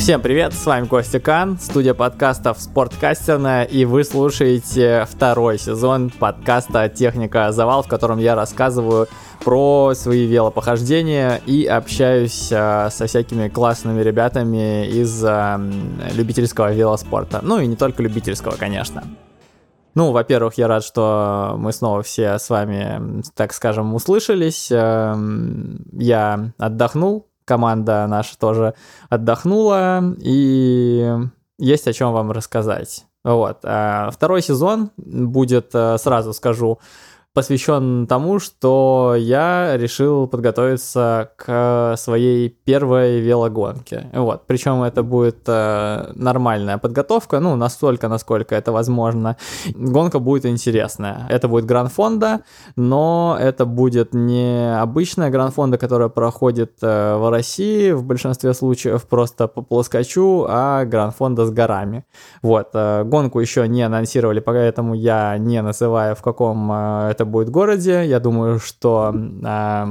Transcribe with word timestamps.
Всем 0.00 0.22
привет, 0.22 0.54
с 0.54 0.64
вами 0.64 0.86
Костя 0.86 1.20
Кан, 1.20 1.58
студия 1.58 1.92
подкастов 1.92 2.58
«Спорткастерная», 2.58 3.64
и 3.64 3.84
вы 3.84 4.02
слушаете 4.02 5.06
второй 5.06 5.58
сезон 5.58 6.08
подкаста 6.08 6.88
«Техника 6.88 7.52
Завал», 7.52 7.82
в 7.82 7.86
котором 7.86 8.18
я 8.18 8.34
рассказываю 8.34 9.08
про 9.44 9.92
свои 9.94 10.26
велопохождения 10.26 11.42
и 11.44 11.66
общаюсь 11.66 12.48
а, 12.50 12.88
со 12.88 13.06
всякими 13.06 13.50
классными 13.50 14.00
ребятами 14.00 14.86
из 14.86 15.22
а, 15.22 15.60
любительского 16.14 16.72
велоспорта. 16.72 17.40
Ну 17.42 17.60
и 17.60 17.66
не 17.66 17.76
только 17.76 18.02
любительского, 18.02 18.56
конечно. 18.56 19.04
Ну, 19.94 20.12
во-первых, 20.12 20.54
я 20.54 20.66
рад, 20.66 20.82
что 20.82 21.56
мы 21.58 21.74
снова 21.74 22.02
все 22.02 22.38
с 22.38 22.48
вами, 22.48 23.22
так 23.34 23.52
скажем, 23.52 23.94
услышались. 23.94 24.68
Эм, 24.70 25.84
я 25.92 26.52
отдохнул, 26.56 27.29
команда 27.50 28.06
наша 28.06 28.38
тоже 28.38 28.74
отдохнула, 29.08 30.14
и 30.22 31.16
есть 31.58 31.88
о 31.88 31.92
чем 31.92 32.12
вам 32.12 32.30
рассказать. 32.30 33.06
Вот. 33.24 33.58
А 33.64 34.10
второй 34.12 34.40
сезон 34.40 34.92
будет, 34.96 35.74
э, 35.74 35.98
сразу 35.98 36.32
скажу, 36.32 36.78
посвящен 37.40 38.06
тому, 38.06 38.38
что 38.38 39.14
я 39.16 39.78
решил 39.78 40.26
подготовиться 40.26 41.30
к 41.36 41.94
своей 41.96 42.50
первой 42.50 43.20
велогонке. 43.20 44.10
Вот. 44.12 44.42
Причем 44.46 44.82
это 44.82 45.02
будет 45.02 45.38
э, 45.46 46.12
нормальная 46.14 46.76
подготовка, 46.76 47.40
ну, 47.40 47.56
настолько, 47.56 48.08
насколько 48.08 48.54
это 48.54 48.72
возможно. 48.72 49.36
Гонка 49.74 50.18
будет 50.18 50.44
интересная. 50.44 51.26
Это 51.30 51.48
будет 51.48 51.64
Гран-фонда, 51.64 52.40
но 52.76 53.38
это 53.40 53.64
будет 53.64 54.12
не 54.12 54.78
обычная 54.78 55.30
Гран-фонда, 55.30 55.78
которая 55.78 56.10
проходит 56.10 56.72
э, 56.82 57.16
в 57.16 57.30
России 57.30 57.92
в 57.92 58.04
большинстве 58.04 58.52
случаев 58.52 59.06
просто 59.06 59.48
по 59.48 59.62
плоскочу, 59.62 60.44
а 60.46 60.84
Гран-фонда 60.84 61.46
с 61.46 61.50
горами. 61.50 62.04
Вот. 62.42 62.68
Э, 62.74 63.04
гонку 63.04 63.40
еще 63.40 63.66
не 63.66 63.82
анонсировали, 63.82 64.40
поэтому 64.40 64.92
я 64.94 65.38
не 65.38 65.62
называю, 65.62 66.14
в 66.14 66.20
каком 66.20 66.70
э, 66.70 67.10
это 67.10 67.29
будет 67.30 67.48
городе. 67.48 68.06
Я 68.06 68.20
думаю, 68.20 68.58
что 68.58 69.14
э, 69.14 69.86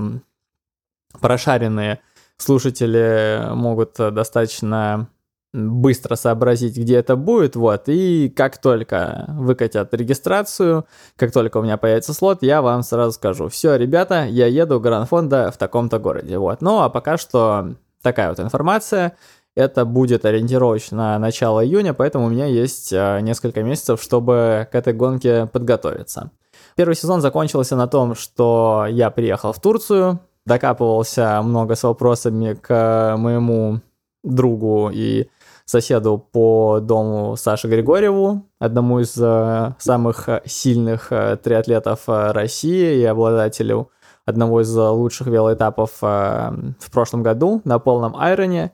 прошаренные 1.19 1.99
слушатели 2.37 3.53
могут 3.53 3.95
достаточно 3.97 5.09
быстро 5.51 6.15
сообразить, 6.15 6.77
где 6.77 6.97
это 6.97 7.15
будет, 7.15 7.55
вот, 7.55 7.83
и 7.87 8.29
как 8.29 8.59
только 8.59 9.25
выкатят 9.29 9.93
регистрацию, 9.93 10.85
как 11.15 11.31
только 11.31 11.57
у 11.57 11.63
меня 11.63 11.77
появится 11.77 12.13
слот, 12.13 12.43
я 12.43 12.61
вам 12.61 12.83
сразу 12.83 13.13
скажу, 13.13 13.49
все, 13.49 13.75
ребята, 13.75 14.25
я 14.25 14.45
еду 14.45 14.77
в 14.77 14.81
Гранд-фонда 14.81 15.51
в 15.51 15.57
таком-то 15.57 15.97
городе, 15.97 16.37
вот, 16.37 16.61
ну, 16.61 16.81
а 16.81 16.89
пока 16.89 17.17
что 17.17 17.73
такая 18.03 18.29
вот 18.29 18.39
информация, 18.39 19.15
это 19.59 19.83
будет 19.83 20.23
ориентировочно 20.23 21.19
начало 21.19 21.65
июня, 21.65 21.93
поэтому 21.93 22.27
у 22.27 22.29
меня 22.29 22.45
есть 22.45 22.93
а, 22.93 23.19
несколько 23.19 23.61
месяцев, 23.61 24.01
чтобы 24.01 24.67
к 24.71 24.75
этой 24.75 24.93
гонке 24.93 25.47
подготовиться. 25.47 26.31
Первый 26.77 26.95
сезон 26.95 27.19
закончился 27.19 27.75
на 27.75 27.87
том, 27.87 28.15
что 28.15 28.85
я 28.89 29.09
приехал 29.11 29.51
в 29.51 29.59
Турцию, 29.59 30.21
докапывался 30.45 31.41
много 31.43 31.75
с 31.75 31.83
вопросами 31.83 32.53
к 32.53 33.15
моему 33.17 33.81
другу 34.23 34.91
и 34.93 35.27
соседу 35.65 36.25
по 36.31 36.79
дому 36.81 37.35
Саше 37.35 37.67
Григорьеву, 37.67 38.45
одному 38.59 39.01
из 39.01 39.15
э, 39.17 39.73
самых 39.77 40.29
сильных 40.45 41.11
э, 41.11 41.35
триатлетов 41.35 42.03
России 42.07 43.01
и 43.01 43.03
обладателю 43.03 43.89
одного 44.25 44.61
из 44.61 44.73
лучших 44.73 45.27
велоэтапов 45.27 46.01
в 46.01 46.91
прошлом 46.91 47.23
году 47.23 47.61
на 47.65 47.79
полном 47.79 48.15
айроне. 48.15 48.71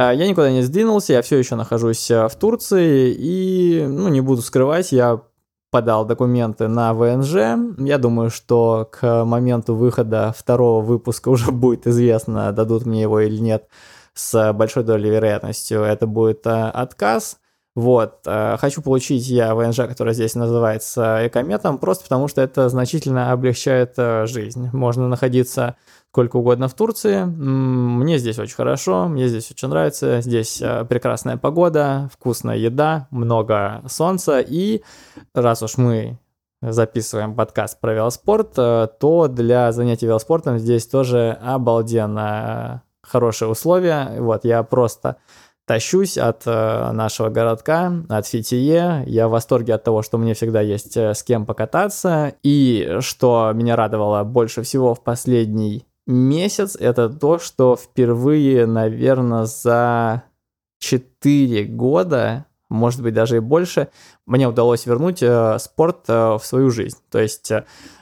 Я 0.00 0.28
никуда 0.28 0.52
не 0.52 0.62
сдвинулся, 0.62 1.14
я 1.14 1.22
все 1.22 1.38
еще 1.38 1.56
нахожусь 1.56 2.08
в 2.08 2.30
Турции 2.38 3.12
и, 3.12 3.84
ну, 3.88 4.08
не 4.08 4.20
буду 4.20 4.42
скрывать, 4.42 4.92
я 4.92 5.22
подал 5.70 6.04
документы 6.04 6.68
на 6.68 6.94
ВНЖ. 6.94 7.34
Я 7.78 7.98
думаю, 7.98 8.30
что 8.30 8.88
к 8.90 9.24
моменту 9.24 9.74
выхода 9.74 10.34
второго 10.36 10.82
выпуска 10.82 11.28
уже 11.30 11.50
будет 11.50 11.86
известно, 11.86 12.52
дадут 12.52 12.86
мне 12.86 13.02
его 13.02 13.20
или 13.20 13.38
нет. 13.38 13.68
С 14.14 14.52
большой 14.52 14.82
долей 14.82 15.10
вероятностью 15.10 15.82
это 15.82 16.06
будет 16.06 16.44
э, 16.46 16.50
отказ. 16.50 17.38
Вот, 17.78 18.22
э, 18.26 18.56
хочу 18.58 18.82
получить 18.82 19.28
я 19.28 19.54
ВНЖ, 19.54 19.76
который 19.76 20.12
здесь 20.12 20.34
называется 20.34 21.20
экометом, 21.28 21.78
просто 21.78 22.02
потому 22.02 22.26
что 22.26 22.42
это 22.42 22.68
значительно 22.68 23.30
облегчает 23.30 23.94
э, 23.96 24.26
жизнь. 24.26 24.68
Можно 24.72 25.06
находиться 25.06 25.76
сколько 26.10 26.38
угодно 26.38 26.66
в 26.66 26.74
Турции. 26.74 27.22
Мне 27.22 28.18
здесь 28.18 28.36
очень 28.40 28.56
хорошо, 28.56 29.06
мне 29.06 29.28
здесь 29.28 29.52
очень 29.52 29.68
нравится. 29.68 30.20
Здесь 30.22 30.60
э, 30.60 30.86
прекрасная 30.86 31.36
погода, 31.36 32.10
вкусная 32.12 32.56
еда, 32.56 33.06
много 33.12 33.82
солнца. 33.86 34.40
И 34.40 34.82
раз 35.32 35.62
уж 35.62 35.76
мы 35.76 36.18
записываем 36.60 37.36
подкаст 37.36 37.78
про 37.78 37.94
велоспорт, 37.94 38.54
то 38.54 39.28
для 39.30 39.70
занятий 39.70 40.06
велоспортом 40.06 40.58
здесь 40.58 40.88
тоже 40.88 41.38
обалденно 41.40 42.82
хорошие 43.02 43.48
условия. 43.48 44.16
Вот, 44.18 44.44
я 44.44 44.64
просто 44.64 45.18
тащусь 45.68 46.16
от 46.16 46.44
э, 46.46 46.92
нашего 46.92 47.28
городка, 47.28 47.92
от 48.08 48.26
Фитие. 48.26 49.04
Я 49.06 49.28
в 49.28 49.32
восторге 49.32 49.74
от 49.74 49.84
того, 49.84 50.00
что 50.00 50.16
мне 50.16 50.32
всегда 50.32 50.62
есть 50.62 50.96
э, 50.96 51.12
с 51.12 51.22
кем 51.22 51.44
покататься. 51.44 52.32
И 52.42 52.96
что 53.00 53.52
меня 53.54 53.76
радовало 53.76 54.24
больше 54.24 54.62
всего 54.62 54.94
в 54.94 55.04
последний 55.04 55.84
месяц, 56.06 56.74
это 56.74 57.10
то, 57.10 57.38
что 57.38 57.76
впервые, 57.76 58.64
наверное, 58.64 59.44
за 59.44 60.22
4 60.78 61.64
года, 61.64 62.46
может 62.70 63.02
быть, 63.02 63.12
даже 63.12 63.36
и 63.36 63.40
больше, 63.40 63.88
мне 64.24 64.48
удалось 64.48 64.86
вернуть 64.86 65.22
э, 65.22 65.58
спорт 65.58 66.08
в 66.08 66.40
свою 66.42 66.70
жизнь. 66.70 66.96
То 67.10 67.18
есть 67.18 67.52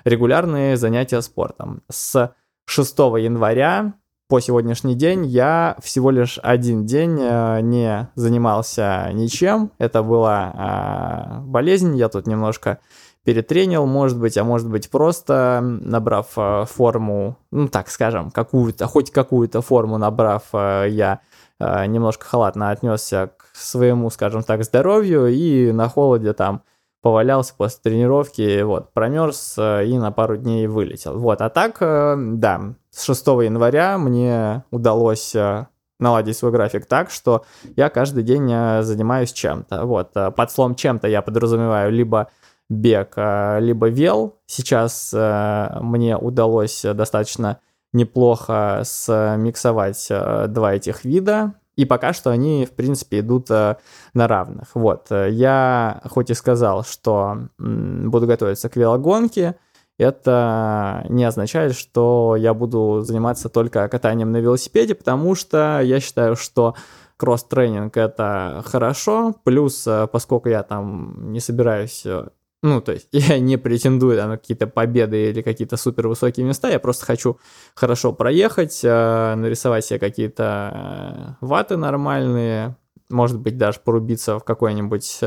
регулярные 0.05 0.77
занятия 0.77 1.21
спортом. 1.21 1.83
С 1.91 2.33
6 2.67 2.99
января 2.99 3.95
по 4.29 4.41
сегодняшний 4.41 4.95
день 4.95 5.25
я 5.25 5.77
всего 5.81 6.11
лишь 6.11 6.39
один 6.43 6.85
день 6.85 7.19
э, 7.21 7.61
не 7.61 8.09
занимался 8.17 9.11
ничем. 9.13 9.71
Это 9.79 10.03
была 10.03 11.41
э, 11.41 11.41
болезнь, 11.43 11.97
я 11.97 12.09
тут 12.09 12.27
немножко 12.27 12.79
перетренил, 13.25 13.87
может 13.87 14.19
быть, 14.19 14.37
а 14.37 14.45
может 14.45 14.69
быть 14.69 14.91
просто 14.91 15.61
набрав 15.63 16.33
э, 16.37 16.65
форму, 16.67 17.39
ну 17.53 17.69
так 17.69 17.89
скажем, 17.89 18.31
какую-то, 18.31 18.87
хоть 18.87 19.13
какую-то 19.13 19.63
форму 19.63 19.99
набрав, 19.99 20.43
я 20.53 21.21
немножко 21.59 22.27
халатно 22.27 22.69
отнесся 22.71 23.31
к 23.39 23.57
своему, 23.57 24.11
скажем 24.11 24.43
так, 24.43 24.63
здоровью 24.63 25.29
и 25.29 25.73
на 25.73 25.89
холоде 25.89 26.35
там 26.35 26.63
повалялся 27.03 27.55
после 27.57 27.81
тренировки, 27.83 28.63
вот, 28.63 28.93
промерз 28.93 29.57
и 29.59 29.99
на 29.99 30.11
пару 30.11 30.37
дней 30.37 30.67
вылетел. 30.67 31.19
Вот, 31.19 31.41
а 31.41 31.51
так, 31.51 31.79
да, 31.81 32.75
с 32.97 33.05
6 33.05 33.27
января 33.27 33.99
мне 33.99 34.65
удалось 34.71 35.35
э, 35.35 35.67
наладить 36.01 36.37
свой 36.37 36.51
график 36.51 36.87
так, 36.87 37.11
что 37.11 37.45
я 37.77 37.91
каждый 37.91 38.23
день 38.23 38.51
э, 38.51 38.83
занимаюсь 38.83 39.35
чем-то. 39.35 39.85
Вот, 39.85 40.13
э, 40.17 40.31
под 40.31 40.51
словом 40.51 40.75
чем-то 40.75 41.07
я 41.07 41.21
подразумеваю 41.21 41.93
либо 41.93 42.31
бег, 42.71 43.17
либо 43.17 43.89
вел. 43.89 44.41
Сейчас 44.47 45.13
мне 45.13 46.17
удалось 46.17 46.83
достаточно 46.83 47.61
неплохо 47.93 48.81
смиксовать 48.85 50.09
два 50.09 50.75
этих 50.75 51.05
вида, 51.05 51.53
и 51.77 51.85
пока 51.85 52.13
что 52.13 52.31
они, 52.31 52.67
в 52.67 52.73
принципе, 52.73 53.21
идут 53.21 53.51
на 53.51 53.77
равных. 54.15 54.71
Вот, 54.75 55.09
я 55.11 56.01
хоть 56.05 56.31
и 56.31 56.35
сказал, 56.35 56.85
что 56.85 57.49
буду 57.59 58.27
готовиться 58.27 58.69
к 58.69 58.77
велогонке, 58.77 59.57
это 59.99 61.07
не 61.09 61.25
означает, 61.25 61.75
что 61.75 62.37
я 62.37 62.53
буду 62.53 63.01
заниматься 63.01 63.49
только 63.49 63.89
катанием 63.89 64.31
на 64.31 64.39
велосипеде, 64.39 64.95
потому 64.95 65.35
что 65.35 65.81
я 65.81 66.01
считаю, 66.01 66.37
что 66.37 66.75
кросс-тренинг 67.17 67.97
это 67.97 68.63
хорошо, 68.67 69.35
плюс, 69.45 69.87
э, 69.87 70.07
поскольку 70.07 70.49
я 70.51 70.63
там 70.63 71.33
не 71.33 71.41
собираюсь 71.41 72.05
э, 72.05 72.29
ну, 72.67 72.81
то 72.81 72.93
есть 72.93 73.09
я 73.13 73.39
не 73.39 73.57
претендую 73.57 74.17
на 74.27 74.37
какие-то 74.37 74.67
победы 74.67 75.31
или 75.31 75.43
какие-то 75.43 75.77
супер 75.77 76.09
высокие 76.09 76.47
места, 76.47 76.69
я 76.69 76.79
просто 76.79 77.07
хочу 77.07 77.39
хорошо 77.75 78.13
проехать, 78.13 78.81
э, 78.83 79.35
нарисовать 79.37 79.85
себе 79.85 79.99
какие-то 79.99 81.39
ваты 81.41 81.77
нормальные, 81.77 82.77
может 83.09 83.41
быть, 83.41 83.57
даже 83.57 83.81
порубиться 83.81 84.39
в 84.39 84.45
какой-нибудь 84.45 85.21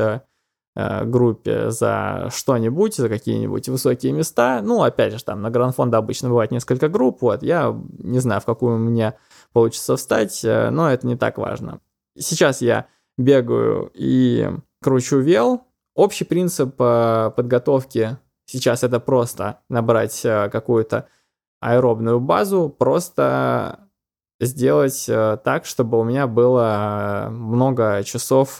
Э, 0.76 1.04
группе 1.04 1.70
за 1.70 2.28
что-нибудь, 2.32 2.94
за 2.94 3.08
какие-нибудь 3.08 3.68
высокие 3.68 4.12
места. 4.12 4.60
Ну, 4.62 4.82
опять 4.82 5.12
же, 5.12 5.24
там 5.24 5.42
на 5.42 5.50
Гранд-фонде 5.50 5.96
обычно 5.96 6.28
бывает 6.28 6.52
несколько 6.52 6.88
групп, 6.88 7.22
вот, 7.22 7.42
я 7.42 7.76
не 7.98 8.20
знаю, 8.20 8.40
в 8.40 8.44
какую 8.44 8.78
мне 8.78 9.14
получится 9.52 9.96
встать, 9.96 10.44
э, 10.44 10.70
но 10.70 10.88
это 10.90 11.08
не 11.08 11.16
так 11.16 11.38
важно. 11.38 11.80
Сейчас 12.16 12.62
я 12.62 12.86
бегаю 13.18 13.90
и 13.94 14.48
кручу 14.80 15.18
вел. 15.18 15.62
Общий 16.00 16.24
принцип 16.24 16.76
э, 16.78 17.30
подготовки 17.36 18.16
сейчас 18.46 18.82
это 18.82 19.00
просто 19.00 19.58
набрать 19.68 20.18
какую-то 20.22 21.08
аэробную 21.60 22.20
базу, 22.20 22.70
просто 22.70 23.80
сделать 24.40 25.04
э, 25.10 25.36
так, 25.44 25.66
чтобы 25.66 26.00
у 26.00 26.04
меня 26.04 26.26
было 26.26 27.28
много 27.30 28.02
часов 28.02 28.58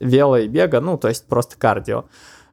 вело 0.00 0.36
и 0.36 0.48
бега, 0.48 0.80
ну, 0.80 0.98
то 0.98 1.06
есть 1.06 1.28
просто 1.28 1.56
кардио. 1.56 2.06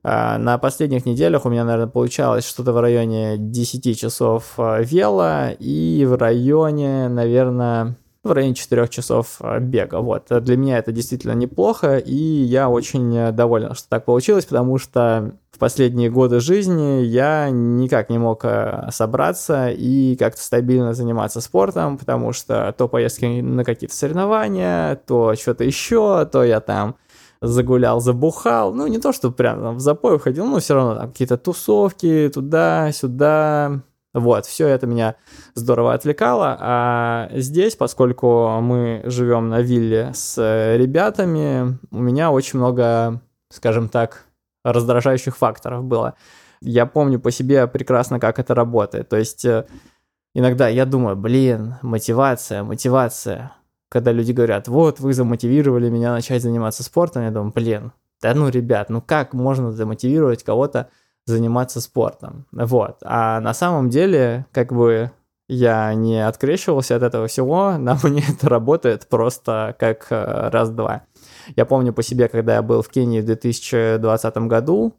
На 0.04 0.60
последних 0.60 1.08
неделях 1.08 1.48
у 1.48 1.50
меня, 1.50 1.63
наверное, 1.66 1.92
получалось 1.92 2.48
что-то 2.48 2.74
в 2.74 2.80
районе 2.80 3.38
10 3.40 4.00
часов 4.00 4.54
вело 4.58 5.50
и 5.58 6.06
в 6.08 6.16
районе, 6.16 7.10
наверное, 7.10 7.96
в 8.30 8.33
районе 8.33 8.56
4 8.56 8.88
часов 8.88 9.38
э, 9.39 9.60
бега. 9.60 10.00
Вот. 10.00 10.27
Для 10.30 10.57
меня 10.57 10.77
это 10.77 10.92
действительно 10.92 11.33
неплохо, 11.33 11.98
и 11.98 12.16
я 12.16 12.69
очень 12.69 13.16
э, 13.16 13.31
доволен, 13.31 13.74
что 13.74 13.88
так 13.89 14.06
получилось, 14.06 14.45
потому 14.45 14.77
что 14.77 15.33
в 15.51 15.57
последние 15.57 16.10
годы 16.10 16.42
жизни 16.42 17.04
я 17.04 17.50
никак 17.50 18.10
не 18.10 18.18
мог 18.18 18.44
э, 18.44 18.89
собраться 18.92 19.69
и 19.69 20.16
как-то 20.18 20.42
стабильно 20.42 20.94
заниматься 20.94 21.39
спортом, 21.42 21.98
потому 21.98 22.33
что 22.33 22.74
то 22.77 22.88
поездки 22.88 23.42
на 23.42 23.63
какие-то 23.63 23.95
соревнования, 23.95 24.95
то 25.07 25.36
что-то 25.36 25.63
еще, 25.63 26.25
то 26.25 26.44
я 26.44 26.60
там 26.60 26.98
загулял, 27.42 28.01
забухал. 28.01 28.74
Ну, 28.74 28.88
не 28.88 29.00
то, 29.00 29.13
что 29.13 29.31
прям 29.31 29.75
в 29.75 29.80
запой 29.80 30.16
уходил, 30.16 30.45
но 30.45 30.60
все 30.60 30.75
равно 30.75 30.95
там 30.95 31.12
какие-то 31.12 31.38
тусовки 31.38 32.30
туда-сюда, 32.33 33.81
вот, 34.16 34.46
все 34.46 34.70
это 34.70 34.88
меня 34.88 35.18
здорово 35.56 35.94
отвлекало. 35.94 36.58
А 36.58 37.30
здесь, 37.34 37.76
поскольку 37.76 38.62
мы 38.62 39.02
живем 39.04 39.50
на 39.50 39.62
вилле 39.62 40.12
с 40.14 40.38
ребятами, 40.78 41.78
у 41.92 42.00
меня 42.00 42.32
очень 42.32 42.60
много, 42.60 43.22
скажем 43.50 43.90
так, 43.90 44.24
раздражающих 44.64 45.36
факторов 45.36 45.84
было. 45.84 46.14
Я 46.62 46.86
помню 46.86 47.20
по 47.20 47.30
себе 47.30 47.68
прекрасно, 47.68 48.22
как 48.22 48.40
это 48.40 48.56
работает. 48.56 49.10
То 49.10 49.18
есть 49.18 49.44
э, 49.44 49.66
иногда 50.34 50.70
я 50.70 50.86
думаю, 50.86 51.18
блин, 51.18 51.76
мотивация, 51.82 52.64
мотивация. 52.64 53.52
Когда 53.90 54.14
люди 54.14 54.32
говорят, 54.32 54.70
вот, 54.70 55.02
вы 55.02 55.14
замотивировали 55.14 55.90
меня 55.90 56.14
начать 56.14 56.42
заниматься 56.42 56.84
спортом, 56.84 57.24
я 57.24 57.32
думаю, 57.32 57.52
блин, 57.54 57.92
да 58.22 58.34
ну, 58.34 58.48
ребят, 58.48 58.90
ну 58.90 59.02
как 59.02 59.34
можно 59.34 59.74
замотивировать 59.74 60.44
кого-то 60.44 60.90
заниматься 61.25 61.81
спортом. 61.81 62.45
Вот. 62.51 62.98
А 63.04 63.39
на 63.39 63.54
самом 63.54 63.89
деле, 63.89 64.45
как 64.51 64.74
бы 64.74 65.12
я 65.48 65.94
не 65.94 66.25
открещивался 66.25 66.95
от 66.95 67.04
этого 67.04 67.27
всего, 67.27 67.77
на 67.77 67.98
мне 68.04 68.24
это 68.27 68.50
работает 68.50 69.07
просто 69.07 69.75
как 69.80 70.07
э, 70.10 70.50
раз-два. 70.50 71.04
Я 71.56 71.66
помню 71.66 71.94
по 71.94 72.04
себе, 72.04 72.27
когда 72.27 72.56
я 72.56 72.62
был 72.62 72.81
в 72.81 72.89
Кении 72.89 73.22
в 73.22 73.25
2020 73.25 74.38
году, 74.38 74.95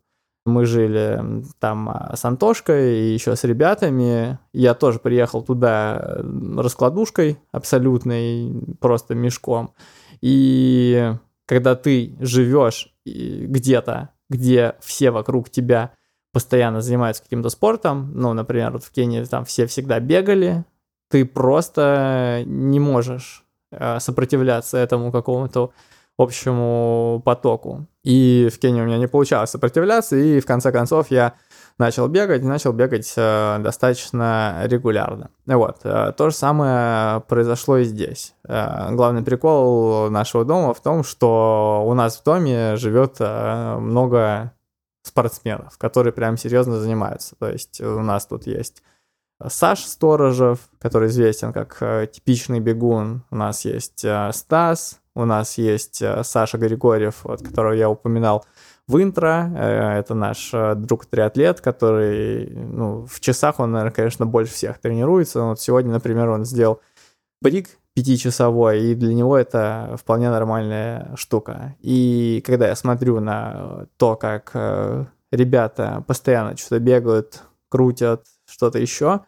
мы 0.46 0.64
жили 0.64 1.20
там 1.58 1.88
а, 1.88 2.16
с 2.16 2.24
Антошкой 2.24 3.00
и 3.00 3.12
еще 3.12 3.34
с 3.34 3.42
ребятами. 3.42 4.38
Я 4.52 4.74
тоже 4.74 5.00
приехал 5.00 5.42
туда 5.42 6.20
раскладушкой 6.56 7.38
абсолютной, 7.50 8.54
просто 8.80 9.16
мешком. 9.16 9.74
И 10.20 11.12
когда 11.46 11.74
ты 11.74 12.16
живешь 12.20 12.94
где-то, 13.04 14.10
где 14.30 14.76
все 14.80 15.10
вокруг 15.10 15.50
тебя 15.50 15.92
постоянно 16.36 16.82
занимаются 16.82 17.22
каким-то 17.22 17.48
спортом, 17.48 18.10
ну, 18.12 18.34
например, 18.34 18.72
вот 18.72 18.84
в 18.84 18.90
Кении 18.90 19.24
там 19.24 19.46
все 19.46 19.66
всегда 19.66 20.00
бегали, 20.00 20.66
ты 21.08 21.24
просто 21.24 22.42
не 22.44 22.78
можешь 22.78 23.42
э, 23.70 23.98
сопротивляться 24.00 24.76
этому 24.76 25.12
какому-то 25.12 25.72
общему 26.18 27.22
потоку. 27.24 27.86
И 28.04 28.50
в 28.52 28.58
Кении 28.58 28.82
у 28.82 28.84
меня 28.84 28.98
не 28.98 29.08
получалось 29.08 29.48
сопротивляться, 29.48 30.14
и 30.14 30.40
в 30.40 30.44
конце 30.44 30.72
концов 30.72 31.10
я 31.10 31.32
начал 31.78 32.06
бегать, 32.06 32.42
начал 32.42 32.74
бегать 32.74 33.10
э, 33.16 33.56
достаточно 33.60 34.60
регулярно. 34.64 35.30
Вот. 35.46 35.78
Э, 35.84 36.12
то 36.14 36.28
же 36.28 36.36
самое 36.36 37.22
произошло 37.22 37.78
и 37.78 37.84
здесь. 37.84 38.34
Главный 38.46 39.22
прикол 39.22 40.10
нашего 40.10 40.44
дома 40.44 40.74
в 40.74 40.82
том, 40.82 41.02
что 41.02 41.82
у 41.86 41.94
нас 41.94 42.18
в 42.18 42.24
доме 42.24 42.76
живет 42.76 43.20
много 43.20 44.52
спортсменов, 45.06 45.78
которые 45.78 46.12
прям 46.12 46.36
серьезно 46.36 46.78
занимаются. 46.78 47.36
То 47.36 47.48
есть 47.48 47.80
у 47.80 48.00
нас 48.00 48.26
тут 48.26 48.46
есть 48.46 48.82
Саш 49.44 49.84
Сторожев, 49.84 50.60
который 50.78 51.08
известен 51.08 51.52
как 51.52 51.76
э, 51.80 52.08
типичный 52.10 52.60
бегун. 52.60 53.22
У 53.30 53.36
нас 53.36 53.64
есть 53.64 54.04
э, 54.04 54.30
Стас, 54.32 55.00
у 55.14 55.24
нас 55.24 55.58
есть 55.58 56.00
э, 56.00 56.24
Саша 56.24 56.56
Григорьев, 56.56 57.20
вот, 57.24 57.42
которого 57.42 57.72
я 57.72 57.90
упоминал 57.90 58.46
в 58.88 59.02
интро. 59.02 59.50
Это 59.54 60.14
наш 60.14 60.52
друг-триатлет, 60.52 61.60
который 61.60 62.48
ну, 62.50 63.04
в 63.06 63.20
часах 63.20 63.58
он, 63.58 63.72
наверное, 63.72 63.92
конечно, 63.92 64.26
больше 64.26 64.54
всех 64.54 64.78
тренируется. 64.78 65.42
Вот 65.42 65.60
сегодня, 65.60 65.92
например, 65.92 66.28
он 66.28 66.44
сделал 66.44 66.80
брик 67.42 67.68
пятичасовой, 67.96 68.92
и 68.92 68.94
для 68.94 69.14
него 69.14 69.38
это 69.38 69.96
вполне 69.98 70.28
нормальная 70.28 71.16
штука. 71.16 71.74
И 71.80 72.42
когда 72.44 72.68
я 72.68 72.76
смотрю 72.76 73.20
на 73.20 73.86
то, 73.96 74.16
как 74.16 74.50
э, 74.52 75.06
ребята 75.32 76.04
постоянно 76.06 76.54
что-то 76.58 76.78
бегают, 76.78 77.42
крутят, 77.70 78.26
что-то 78.46 78.78
еще, 78.78 79.22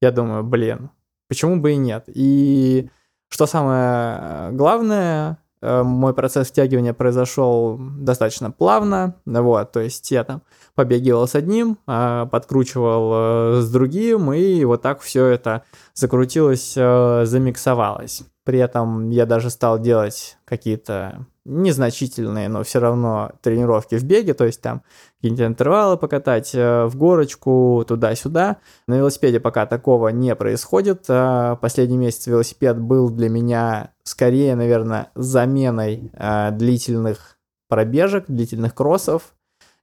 я 0.00 0.10
думаю, 0.10 0.42
блин, 0.42 0.88
почему 1.28 1.60
бы 1.60 1.72
и 1.72 1.76
нет? 1.76 2.04
И 2.06 2.88
что 3.28 3.44
самое 3.44 4.52
главное, 4.52 5.36
Э, 5.36 5.43
мой 5.82 6.14
процесс 6.14 6.48
втягивания 6.48 6.92
произошел 6.92 7.78
достаточно 7.78 8.50
плавно, 8.50 9.16
вот, 9.24 9.72
то 9.72 9.80
есть 9.80 10.10
я 10.10 10.24
там 10.24 10.42
побегивал 10.74 11.26
с 11.26 11.34
одним, 11.34 11.78
а, 11.86 12.26
подкручивал 12.26 13.12
э, 13.58 13.60
с 13.60 13.70
другим, 13.70 14.32
и 14.32 14.64
вот 14.64 14.82
так 14.82 15.00
все 15.00 15.26
это 15.26 15.62
закрутилось, 15.94 16.74
э, 16.76 17.22
замиксовалось. 17.24 18.22
При 18.44 18.58
этом 18.58 19.10
я 19.10 19.26
даже 19.26 19.50
стал 19.50 19.78
делать 19.78 20.36
какие-то 20.44 21.26
незначительные, 21.44 22.48
но 22.48 22.62
все 22.62 22.78
равно 22.78 23.32
тренировки 23.42 23.96
в 23.96 24.04
беге, 24.04 24.34
то 24.34 24.44
есть 24.44 24.60
там 24.60 24.82
какие-нибудь 25.16 25.46
интервалы 25.46 25.96
покатать 25.96 26.54
в 26.54 26.92
горочку, 26.94 27.84
туда-сюда. 27.86 28.58
На 28.86 28.96
велосипеде 28.96 29.40
пока 29.40 29.66
такого 29.66 30.08
не 30.08 30.34
происходит. 30.34 31.06
Последний 31.06 31.98
месяц 31.98 32.26
велосипед 32.26 32.80
был 32.80 33.10
для 33.10 33.28
меня 33.28 33.94
скорее, 34.04 34.54
наверное, 34.54 35.10
заменой 35.14 36.10
э, 36.12 36.50
длительных 36.52 37.38
пробежек, 37.68 38.26
длительных 38.28 38.74
кроссов. 38.74 39.34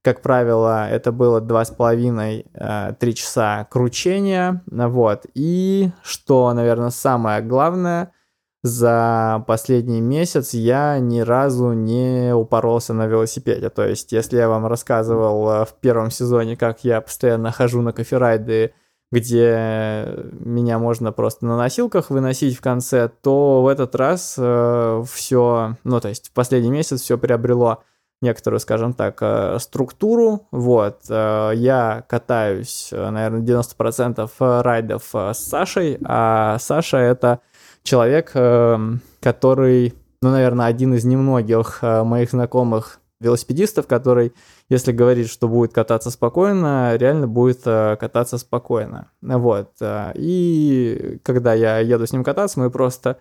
Как 0.04 0.22
правило, 0.22 0.90
это 0.90 1.12
было 1.12 1.42
2,5-3 1.42 2.46
э, 2.54 3.14
часа 3.14 3.68
кручения. 3.70 4.64
Вот. 4.68 5.26
И 5.34 5.92
что, 6.04 6.54
наверное, 6.54 6.90
самое 6.92 7.42
главное, 7.42 8.14
за 8.64 9.44
последний 9.48 10.02
месяц 10.02 10.54
я 10.54 11.00
ни 11.00 11.22
разу 11.22 11.74
не 11.74 12.34
упоролся 12.34 12.94
на 12.94 13.08
велосипеде. 13.08 13.70
То 13.70 13.88
есть, 13.88 14.12
если 14.12 14.38
я 14.38 14.50
вам 14.50 14.68
рассказывал 14.68 15.50
э, 15.50 15.66
в 15.66 15.74
первом 15.82 16.12
сезоне, 16.12 16.56
как 16.56 16.84
я 16.84 17.02
постоянно 17.02 17.52
хожу 17.52 17.82
на 17.82 17.92
коферайды 17.92 18.74
где 19.12 20.08
меня 20.40 20.80
можно 20.80 21.12
просто 21.12 21.46
на 21.46 21.58
носилках 21.58 22.10
выносить 22.10 22.58
в 22.58 22.62
конце, 22.62 23.10
то 23.10 23.62
в 23.62 23.68
этот 23.68 23.94
раз 23.96 24.36
э, 24.38 25.04
все, 25.12 25.76
ну 25.84 26.00
то 26.00 26.08
есть 26.08 26.30
в 26.30 26.32
последний 26.32 26.72
месяц 26.72 27.02
все 27.02 27.18
приобрело 27.18 27.84
некоторую, 28.22 28.62
скажем 28.62 28.94
так, 28.94 29.18
э, 29.22 29.58
структуру. 29.60 30.48
Вот, 30.52 31.02
э, 31.10 31.52
я 31.56 32.06
катаюсь, 32.08 32.90
э, 32.94 33.10
наверное, 33.10 33.42
90% 33.42 34.62
райдов 34.62 35.10
э, 35.14 35.34
с 35.34 35.40
Сашей, 35.40 36.00
а 36.06 36.58
Саша 36.60 36.98
это 36.98 37.42
человек, 37.84 38.32
э, 38.34 38.78
который, 39.20 39.94
ну, 40.22 40.30
наверное, 40.30 40.68
один 40.68 40.94
из 40.94 41.04
немногих 41.06 41.80
э, 41.82 42.04
моих 42.04 42.32
знакомых 42.32 43.02
велосипедистов, 43.22 43.88
который, 43.88 44.34
если 44.68 44.92
говорит, 44.92 45.30
что 45.30 45.48
будет 45.48 45.74
кататься 45.74 46.10
спокойно, 46.10 46.96
реально 46.98 47.28
будет 47.28 47.62
э, 47.66 47.96
кататься 48.00 48.38
спокойно. 48.38 49.12
Вот. 49.22 49.74
Э, 49.80 50.12
и 50.16 51.20
когда 51.24 51.54
я 51.54 51.80
еду 51.80 52.06
с 52.06 52.12
ним 52.12 52.24
кататься, 52.24 52.60
мы 52.60 52.72
просто 52.72 53.20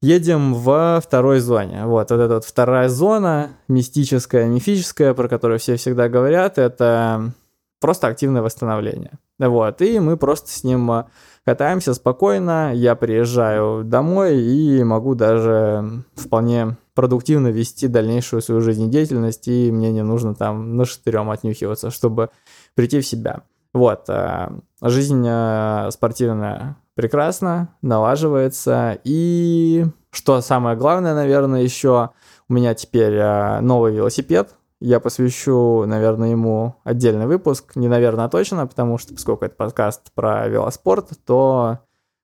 едем 0.00 0.54
во 0.54 1.00
второй 1.02 1.40
зоне. 1.40 1.86
Вот, 1.86 2.10
вот 2.10 2.20
эта 2.20 2.34
вот 2.34 2.44
вторая 2.44 2.88
зона, 2.88 3.50
мистическая, 3.68 4.46
мифическая, 4.46 5.12
про 5.14 5.28
которую 5.28 5.58
все 5.58 5.76
всегда 5.76 6.08
говорят, 6.08 6.58
это 6.58 7.32
просто 7.80 8.06
активное 8.06 8.42
восстановление. 8.42 9.18
Вот, 9.38 9.82
и 9.82 10.00
мы 10.00 10.16
просто 10.16 10.50
с 10.50 10.64
ним 10.64 10.90
э, 10.90 11.04
катаемся 11.44 11.92
спокойно, 11.92 12.72
я 12.74 12.94
приезжаю 12.94 13.84
домой 13.84 14.40
и 14.40 14.82
могу 14.82 15.14
даже 15.14 16.04
вполне 16.14 16.78
продуктивно 16.94 17.48
вести 17.48 17.86
дальнейшую 17.86 18.40
свою 18.40 18.62
жизнедеятельность, 18.62 19.46
и 19.46 19.70
мне 19.70 19.92
не 19.92 20.02
нужно 20.02 20.34
там 20.34 20.76
на 20.76 20.86
штырем 20.86 21.28
отнюхиваться, 21.28 21.90
чтобы 21.90 22.30
прийти 22.74 23.00
в 23.00 23.06
себя. 23.06 23.42
Вот, 23.74 24.08
э, 24.08 24.48
жизнь 24.80 25.22
э, 25.28 25.90
спортивная 25.90 26.78
прекрасно, 26.94 27.74
налаживается, 27.82 28.98
и 29.04 29.84
что 30.10 30.40
самое 30.40 30.78
главное, 30.78 31.14
наверное, 31.14 31.60
еще 31.60 32.08
у 32.48 32.54
меня 32.54 32.74
теперь 32.74 33.20
новый 33.60 33.94
велосипед, 33.94 34.54
я 34.80 35.00
посвящу, 35.00 35.84
наверное, 35.86 36.30
ему 36.30 36.76
отдельный 36.84 37.26
выпуск, 37.26 37.76
не 37.76 37.88
наверное, 37.88 38.26
а 38.26 38.28
точно, 38.28 38.66
потому 38.66 38.98
что 38.98 39.14
поскольку 39.14 39.44
это 39.44 39.54
подкаст 39.54 40.12
про 40.14 40.46
велоспорт, 40.48 41.10
то 41.24 41.80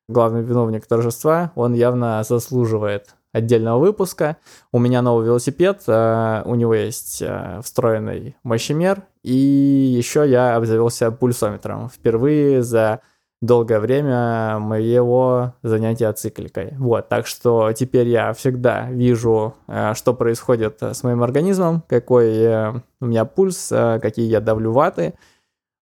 главный 0.09 0.42
виновник 0.42 0.87
торжества, 0.87 1.52
он 1.54 1.75
явно 1.75 2.23
заслуживает 2.28 3.14
отдельного 3.32 3.78
выпуска. 3.78 4.37
У 4.71 4.78
меня 4.78 5.00
новый 5.00 5.26
велосипед, 5.26 5.82
э, 5.87 6.42
у 6.44 6.54
него 6.54 6.75
есть 6.75 7.23
э, 7.23 7.61
встроенный 7.64 8.37
мощемер, 8.42 9.04
и 9.23 9.35
еще 9.35 10.28
я 10.28 10.56
обзавелся 10.56 11.11
пульсометром. 11.11 11.88
Впервые 11.88 12.62
за 12.62 13.00
долгое 13.42 13.78
время 13.78 14.58
моего 14.58 15.52
занятия 15.62 16.11
цикликой. 16.14 16.75
Вот, 16.78 17.11
так 17.11 17.26
что 17.26 17.72
теперь 17.72 18.08
я 18.08 18.32
всегда 18.32 18.88
вижу, 18.90 19.54
э, 19.68 19.92
что 19.94 20.14
происходит 20.14 20.82
с 20.82 21.02
моим 21.02 21.22
организмом, 21.22 21.82
какой 21.87 22.72
у 23.00 23.06
меня 23.06 23.26
пульс, 23.26 23.68
какие 24.00 24.26
я 24.26 24.40
давлю 24.40 24.72
ваты. 24.72 25.14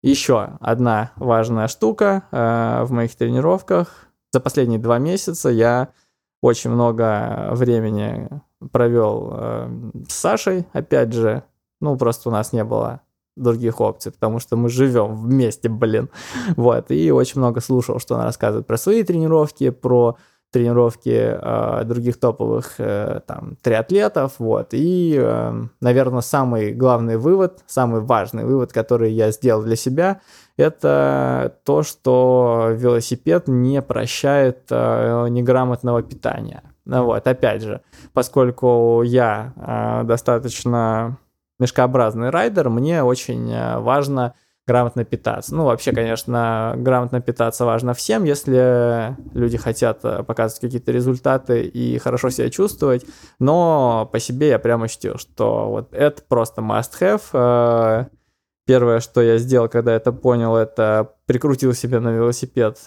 Еще 0.02 0.56
одна 0.60 1.12
важная 1.16 1.68
штука 1.68 2.22
в 2.30 2.88
моих 2.90 3.14
тренировках. 3.16 4.08
За 4.30 4.40
последние 4.40 4.78
два 4.78 4.98
месяца 4.98 5.48
я 5.50 5.88
очень 6.40 6.70
много 6.70 7.48
времени 7.52 8.28
провел 8.72 9.30
э, 9.32 9.90
с 10.08 10.14
Сашей, 10.14 10.66
опять 10.72 11.12
же, 11.12 11.44
ну, 11.80 11.96
просто 11.96 12.28
у 12.28 12.32
нас 12.32 12.52
не 12.52 12.64
было 12.64 13.00
других 13.38 13.80
опций, 13.80 14.12
потому 14.12 14.38
что 14.38 14.56
мы 14.56 14.68
живем 14.68 15.16
вместе, 15.16 15.68
блин. 15.68 16.10
Вот, 16.56 16.90
и 16.90 17.10
очень 17.10 17.40
много 17.40 17.60
слушал, 17.60 17.98
что 17.98 18.14
он 18.14 18.22
рассказывает 18.22 18.66
про 18.66 18.76
свои 18.76 19.02
тренировки, 19.02 19.70
про 19.70 20.16
тренировки 20.50 21.10
э, 21.10 21.84
других 21.84 22.18
топовых 22.18 22.74
э, 22.78 23.20
там 23.26 23.56
триатлетов, 23.62 24.34
вот. 24.38 24.68
И, 24.72 25.18
э, 25.20 25.52
наверное, 25.80 26.22
самый 26.22 26.72
главный 26.72 27.18
вывод, 27.18 27.62
самый 27.66 28.00
важный 28.00 28.44
вывод, 28.44 28.72
который 28.72 29.12
я 29.12 29.30
сделал 29.30 29.62
для 29.62 29.76
себя, 29.76 30.20
это 30.56 31.54
то, 31.64 31.82
что 31.82 32.70
велосипед 32.72 33.48
не 33.48 33.82
прощает 33.82 34.62
э, 34.70 35.26
неграмотного 35.28 36.02
питания. 36.02 36.62
Ну 36.86 37.04
вот, 37.04 37.26
опять 37.26 37.62
же, 37.62 37.82
поскольку 38.14 39.02
я 39.04 39.52
э, 39.56 40.04
достаточно 40.06 41.18
мешкообразный 41.58 42.30
райдер, 42.30 42.68
мне 42.70 43.02
очень 43.02 43.52
э, 43.52 43.78
важно 43.78 44.34
грамотно 44.66 45.04
питаться. 45.04 45.54
Ну, 45.54 45.64
вообще, 45.64 45.92
конечно, 45.92 46.74
грамотно 46.76 47.20
питаться 47.20 47.64
важно 47.64 47.94
всем, 47.94 48.24
если 48.24 49.16
люди 49.32 49.56
хотят 49.56 50.00
э, 50.04 50.22
показывать 50.22 50.60
какие-то 50.60 50.92
результаты 50.92 51.62
и 51.62 51.98
хорошо 51.98 52.30
себя 52.30 52.50
чувствовать, 52.50 53.06
но 53.38 54.08
по 54.12 54.20
себе 54.20 54.48
я 54.48 54.58
прямо 54.58 54.84
ощутил, 54.84 55.16
что 55.16 55.70
вот 55.70 55.94
это 55.94 56.22
просто 56.22 56.60
must-have. 56.60 57.22
Э, 57.32 58.06
первое, 58.66 59.00
что 59.00 59.22
я 59.22 59.38
сделал, 59.38 59.68
когда 59.68 59.94
это 59.94 60.12
понял, 60.12 60.54
это 60.54 61.14
прикрутил 61.26 61.72
себе 61.72 61.98
на 62.00 62.10
велосипед 62.10 62.78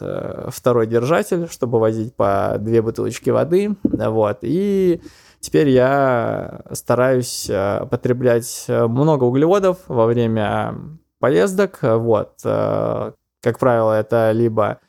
второй 0.47 0.85
держатель, 0.85 1.47
чтобы 1.49 1.79
возить 1.79 2.15
по 2.15 2.55
две 2.59 2.83
бутылочки 2.83 3.31
воды, 3.31 3.75
вот, 3.83 4.39
и 4.43 5.01
Теперь 5.41 5.69
я 5.69 6.61
стараюсь 6.71 7.49
потреблять 7.89 8.65
много 8.67 9.25
углеводов 9.25 9.79
во 9.87 10.05
время 10.05 10.75
поездок. 11.21 11.79
Вот. 11.81 12.41
Э, 12.43 13.13
как 13.41 13.59
правило, 13.59 13.93
это 13.93 14.31
либо 14.31 14.79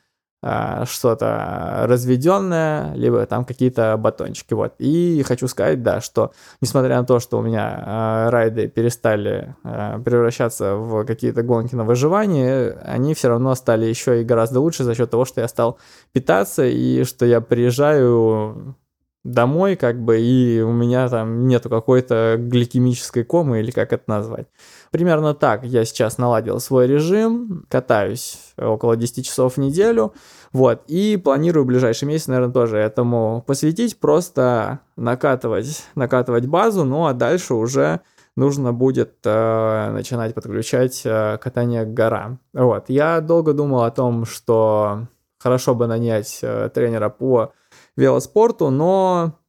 э, 0.41 0.83
что-то 0.85 1.85
разведенное, 1.87 2.93
либо 2.95 3.25
там 3.25 3.45
какие-то 3.45 3.95
батончики. 3.97 4.53
Вот. 4.53 4.73
И 4.79 5.23
хочу 5.25 5.47
сказать, 5.47 5.81
да, 5.81 6.01
что 6.01 6.33
несмотря 6.59 6.99
на 6.99 7.05
то, 7.05 7.19
что 7.19 7.37
у 7.37 7.41
меня 7.41 7.83
э, 7.85 8.29
райды 8.29 8.67
перестали 8.67 9.55
превращаться 9.63 10.75
в 10.75 11.05
какие-то 11.05 11.43
гонки 11.43 11.75
на 11.75 11.85
выживание, 11.85 12.77
они 12.83 13.13
все 13.13 13.29
равно 13.29 13.55
стали 13.55 13.85
еще 13.85 14.21
и 14.21 14.25
гораздо 14.25 14.59
лучше 14.59 14.83
за 14.83 14.95
счет 14.95 15.09
того, 15.09 15.23
что 15.23 15.39
я 15.39 15.47
стал 15.47 15.79
питаться 16.11 16.65
и 16.65 17.05
что 17.05 17.25
я 17.25 17.39
приезжаю 17.39 18.75
домой, 19.23 19.75
как 19.75 19.99
бы, 20.01 20.19
и 20.19 20.61
у 20.61 20.71
меня 20.71 21.07
там 21.07 21.47
нету 21.47 21.69
какой-то 21.69 22.35
гликемической 22.37 23.23
комы, 23.23 23.59
или 23.59 23.71
как 23.71 23.93
это 23.93 24.03
назвать. 24.07 24.47
Примерно 24.91 25.33
так 25.33 25.63
я 25.63 25.85
сейчас 25.85 26.17
наладил 26.17 26.59
свой 26.59 26.87
режим, 26.87 27.65
катаюсь 27.69 28.53
около 28.57 28.95
10 28.95 29.25
часов 29.25 29.55
в 29.55 29.57
неделю, 29.59 30.13
вот, 30.51 30.83
и 30.87 31.17
планирую 31.17 31.63
в 31.63 31.67
ближайший 31.67 32.05
месяц, 32.05 32.27
наверное, 32.27 32.53
тоже 32.53 32.77
этому 32.77 33.43
посвятить, 33.47 33.99
просто 33.99 34.79
накатывать, 34.97 35.83
накатывать 35.95 36.45
базу, 36.45 36.83
ну 36.83 37.07
а 37.07 37.13
дальше 37.13 37.53
уже 37.53 38.01
нужно 38.35 38.73
будет 38.73 39.15
э, 39.23 39.89
начинать 39.91 40.33
подключать 40.33 41.01
э, 41.05 41.37
катание 41.37 41.85
к 41.85 41.93
горам. 41.93 42.39
Вот, 42.53 42.89
я 42.89 43.21
долго 43.21 43.53
думал 43.53 43.83
о 43.83 43.91
том, 43.91 44.25
что 44.25 45.07
хорошо 45.39 45.75
бы 45.75 45.87
нанять 45.87 46.39
э, 46.41 46.69
тренера 46.73 47.09
по 47.09 47.53
велоспорту, 47.95 48.69
но 48.69 49.39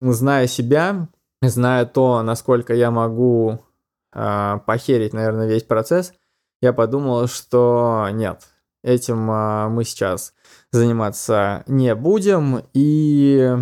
зная 0.00 0.46
себя, 0.46 1.08
зная 1.42 1.86
то, 1.86 2.22
насколько 2.22 2.74
я 2.74 2.90
могу 2.90 3.60
э, 4.12 4.58
похерить, 4.66 5.12
наверное, 5.12 5.46
весь 5.46 5.62
процесс, 5.62 6.12
я 6.60 6.72
подумал, 6.72 7.26
что 7.26 8.08
нет, 8.12 8.48
этим 8.82 9.30
э, 9.30 9.68
мы 9.68 9.84
сейчас 9.84 10.34
заниматься 10.70 11.64
не 11.66 11.94
будем, 11.94 12.62
и 12.72 13.56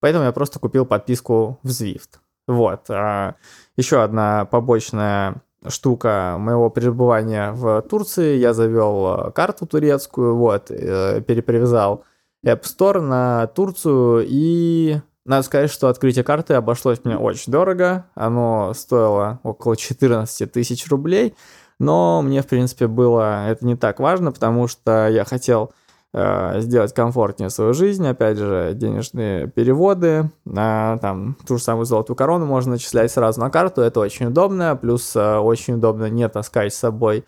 поэтому 0.00 0.24
я 0.24 0.32
просто 0.32 0.58
купил 0.58 0.86
подписку 0.86 1.58
в 1.62 1.68
Zwift. 1.68 2.18
Вот. 2.46 2.90
А 2.90 3.36
еще 3.76 4.02
одна 4.02 4.44
побочная 4.44 5.42
штука 5.68 6.36
моего 6.38 6.70
пребывания 6.70 7.52
в 7.52 7.82
Турции. 7.82 8.36
Я 8.36 8.54
завел 8.54 9.30
карту 9.32 9.66
турецкую, 9.66 10.36
вот, 10.36 10.70
э, 10.70 11.20
перепривязал 11.22 12.04
App 12.44 12.62
Store 12.62 13.00
на 13.00 13.46
Турцию 13.48 14.24
и 14.28 15.00
надо 15.24 15.42
сказать, 15.42 15.70
что 15.70 15.88
открытие 15.88 16.24
карты 16.24 16.54
обошлось 16.54 17.04
мне 17.04 17.16
очень 17.16 17.52
дорого. 17.52 18.06
Оно 18.14 18.72
стоило 18.74 19.38
около 19.42 19.76
14 19.76 20.50
тысяч 20.50 20.88
рублей. 20.88 21.34
Но 21.78 22.20
мне, 22.22 22.42
в 22.42 22.46
принципе, 22.46 22.86
было 22.86 23.46
это 23.48 23.64
не 23.64 23.76
так 23.76 24.00
важно, 24.00 24.32
потому 24.32 24.66
что 24.66 25.08
я 25.08 25.24
хотел 25.24 25.72
э, 26.12 26.60
сделать 26.60 26.94
комфортнее 26.94 27.50
свою 27.50 27.74
жизнь. 27.74 28.06
Опять 28.06 28.38
же, 28.38 28.72
денежные 28.74 29.46
переводы. 29.46 30.30
Э, 30.46 30.98
там 31.00 31.36
ту 31.46 31.58
же 31.58 31.62
самую 31.62 31.86
золотую 31.86 32.16
корону 32.16 32.46
можно 32.46 32.72
начислять 32.72 33.12
сразу 33.12 33.40
на 33.40 33.50
карту. 33.50 33.82
Это 33.82 34.00
очень 34.00 34.26
удобно. 34.26 34.74
Плюс 34.74 35.14
э, 35.14 35.36
очень 35.36 35.74
удобно 35.74 36.06
не 36.06 36.28
таскать 36.28 36.74
с 36.74 36.78
собой 36.78 37.24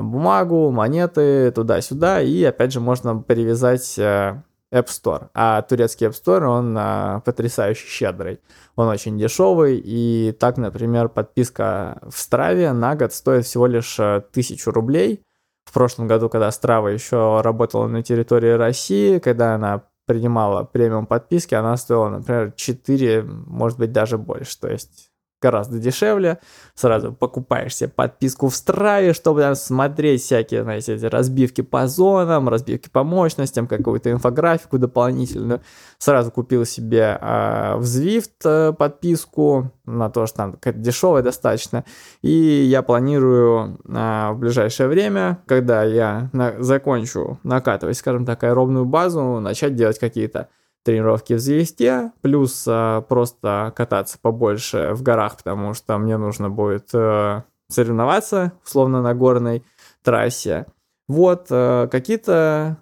бумагу, 0.00 0.70
монеты 0.70 1.50
туда-сюда. 1.50 2.22
И 2.22 2.42
опять 2.44 2.72
же, 2.72 2.80
можно 2.80 3.18
привязать 3.18 3.98
э, 3.98 4.42
App 4.72 4.86
Store. 4.86 5.28
А 5.34 5.62
турецкий 5.62 6.06
App 6.06 6.12
Store, 6.12 6.44
он 6.44 6.76
а, 6.78 7.20
потрясающе 7.20 7.86
щедрый. 7.86 8.40
Он 8.76 8.88
очень 8.88 9.18
дешевый, 9.18 9.80
и 9.82 10.32
так, 10.38 10.56
например, 10.56 11.08
подписка 11.08 11.98
в 12.08 12.18
Страве 12.18 12.72
на 12.72 12.94
год 12.94 13.12
стоит 13.12 13.44
всего 13.46 13.66
лишь 13.66 13.98
э, 13.98 14.22
тысячу 14.32 14.70
рублей. 14.70 15.22
В 15.64 15.72
прошлом 15.72 16.06
году, 16.06 16.28
когда 16.28 16.50
Страва 16.50 16.88
еще 16.88 17.40
работала 17.42 17.86
на 17.88 18.02
территории 18.02 18.52
России, 18.52 19.18
когда 19.18 19.54
она 19.54 19.82
принимала 20.06 20.64
премиум 20.64 21.06
подписки, 21.06 21.54
она 21.54 21.76
стоила, 21.76 22.08
например, 22.08 22.52
4, 22.56 23.22
может 23.22 23.78
быть, 23.78 23.92
даже 23.92 24.16
больше. 24.16 24.58
То 24.58 24.68
есть 24.68 25.10
гораздо 25.40 25.78
дешевле. 25.78 26.38
Сразу 26.74 27.12
покупаешь 27.12 27.76
себе 27.76 27.90
подписку 27.90 28.48
в 28.48 28.54
Страве, 28.54 29.12
чтобы 29.12 29.40
там 29.40 29.54
смотреть 29.54 30.22
всякие, 30.22 30.62
знаете, 30.62 30.94
эти 30.94 31.04
разбивки 31.06 31.60
по 31.60 31.86
зонам, 31.86 32.48
разбивки 32.48 32.88
по 32.88 33.04
мощностям, 33.04 33.66
какую-то 33.66 34.10
инфографику 34.10 34.78
дополнительную. 34.78 35.60
Сразу 35.98 36.30
купил 36.30 36.64
себе 36.64 37.18
э, 37.20 37.76
в 37.76 37.82
Zwift 37.82 38.30
э, 38.44 38.72
подписку 38.72 39.72
на 39.84 40.10
то, 40.10 40.26
что 40.26 40.36
там 40.36 40.52
какая-то 40.52 40.78
дешевая 40.78 41.22
достаточно. 41.22 41.84
И 42.22 42.30
я 42.30 42.82
планирую 42.82 43.78
э, 43.84 44.30
в 44.32 44.36
ближайшее 44.38 44.88
время, 44.88 45.38
когда 45.46 45.84
я 45.84 46.30
на, 46.32 46.54
закончу 46.62 47.38
накатывать, 47.42 47.96
скажем 47.96 48.24
так, 48.24 48.44
аэробную 48.44 48.84
базу, 48.84 49.40
начать 49.40 49.74
делать 49.74 49.98
какие-то 49.98 50.48
тренировки 50.84 51.34
в 51.34 51.40
Звезде, 51.40 52.12
плюс 52.22 52.64
а, 52.66 53.02
просто 53.02 53.72
кататься 53.76 54.18
побольше 54.20 54.92
в 54.94 55.02
горах, 55.02 55.36
потому 55.36 55.74
что 55.74 55.98
мне 55.98 56.16
нужно 56.16 56.50
будет 56.50 56.90
а, 56.94 57.44
соревноваться, 57.68 58.52
условно, 58.64 59.02
на 59.02 59.14
горной 59.14 59.64
трассе. 60.02 60.66
Вот, 61.08 61.48
а, 61.50 61.86
какие-то 61.88 62.78